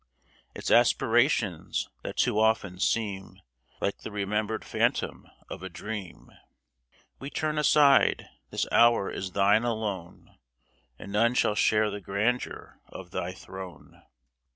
[0.55, 3.39] Its aspirations, that too often seem
[3.79, 6.31] Like the remembered phantoms of a dream,
[7.19, 8.27] We turn aside.
[8.49, 10.39] This hour is thine alone,
[10.97, 14.01] And none shall share the grandeur of thy throne.